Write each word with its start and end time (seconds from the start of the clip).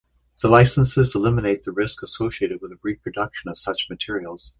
The 0.41 0.47
licenses 0.47 1.13
eliminate 1.13 1.63
the 1.63 1.71
risk 1.71 2.01
associated 2.01 2.59
with 2.59 2.71
the 2.71 2.79
reproduction 2.81 3.51
of 3.51 3.59
such 3.59 3.87
materials. 3.87 4.49